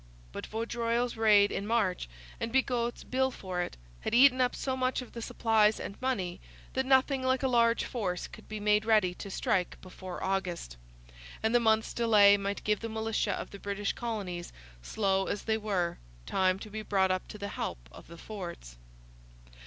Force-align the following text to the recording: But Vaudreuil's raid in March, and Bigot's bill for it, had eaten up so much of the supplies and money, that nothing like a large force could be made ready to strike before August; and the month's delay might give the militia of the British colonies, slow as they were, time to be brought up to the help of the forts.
But 0.31 0.47
Vaudreuil's 0.47 1.15
raid 1.15 1.51
in 1.51 1.67
March, 1.67 2.09
and 2.39 2.51
Bigot's 2.51 3.03
bill 3.03 3.29
for 3.29 3.61
it, 3.61 3.77
had 3.99 4.15
eaten 4.15 4.41
up 4.41 4.55
so 4.55 4.75
much 4.75 5.03
of 5.03 5.11
the 5.13 5.21
supplies 5.21 5.79
and 5.79 5.95
money, 6.01 6.39
that 6.73 6.87
nothing 6.87 7.21
like 7.21 7.43
a 7.43 7.47
large 7.47 7.83
force 7.83 8.25
could 8.25 8.49
be 8.49 8.59
made 8.59 8.83
ready 8.83 9.13
to 9.13 9.29
strike 9.29 9.79
before 9.79 10.23
August; 10.23 10.75
and 11.43 11.53
the 11.53 11.59
month's 11.59 11.93
delay 11.93 12.35
might 12.35 12.63
give 12.63 12.79
the 12.79 12.89
militia 12.89 13.33
of 13.33 13.51
the 13.51 13.59
British 13.59 13.93
colonies, 13.93 14.51
slow 14.81 15.27
as 15.27 15.43
they 15.43 15.59
were, 15.59 15.99
time 16.25 16.57
to 16.57 16.71
be 16.71 16.81
brought 16.81 17.11
up 17.11 17.27
to 17.27 17.37
the 17.37 17.49
help 17.49 17.77
of 17.91 18.07
the 18.07 18.17
forts. 18.17 18.77